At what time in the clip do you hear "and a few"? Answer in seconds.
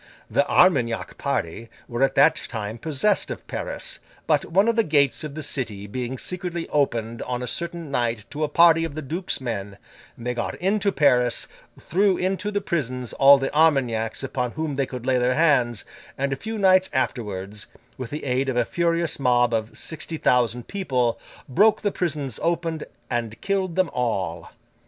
16.17-16.57